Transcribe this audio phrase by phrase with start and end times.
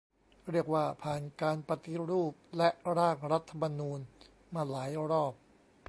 [0.51, 3.99] เรียกว่าผ่าน "การปฏิรูป" และ "ร่างรัฐธรรมนูญ"
[4.53, 5.33] มาหลายรอบ